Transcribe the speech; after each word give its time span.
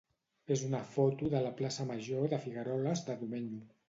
és 0.53 0.61
una 0.67 0.77
foto 0.93 1.29
de 1.33 1.41
la 1.47 1.51
plaça 1.59 1.85
major 1.89 2.25
de 2.31 2.39
Figueroles 2.47 3.05
de 3.11 3.17
Domenyo. 3.21 3.61